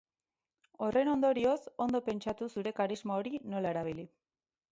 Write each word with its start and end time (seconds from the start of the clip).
Horren 0.85 1.11
ondorioz, 1.11 1.59
ondo 1.85 2.01
pentsatu 2.09 2.49
zure 2.55 2.73
karisma 2.79 3.19
hori 3.21 3.35
nola 3.55 3.75
erabili. 3.77 4.07